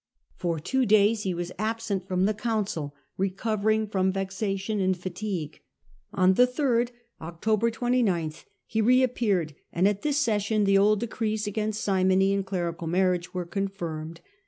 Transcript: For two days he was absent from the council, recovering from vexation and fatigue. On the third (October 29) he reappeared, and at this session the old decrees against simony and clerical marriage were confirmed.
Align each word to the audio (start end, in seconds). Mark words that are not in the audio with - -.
For 0.35 0.59
two 0.59 0.87
days 0.87 1.21
he 1.21 1.33
was 1.35 1.51
absent 1.59 2.07
from 2.07 2.25
the 2.25 2.33
council, 2.33 2.95
recovering 3.17 3.85
from 3.85 4.11
vexation 4.11 4.79
and 4.79 4.97
fatigue. 4.97 5.61
On 6.11 6.33
the 6.33 6.47
third 6.47 6.91
(October 7.21 7.69
29) 7.69 8.33
he 8.65 8.81
reappeared, 8.81 9.53
and 9.71 9.87
at 9.87 10.01
this 10.01 10.17
session 10.17 10.63
the 10.63 10.75
old 10.75 11.01
decrees 11.01 11.45
against 11.45 11.83
simony 11.83 12.33
and 12.33 12.43
clerical 12.47 12.87
marriage 12.87 13.35
were 13.35 13.45
confirmed. 13.45 14.21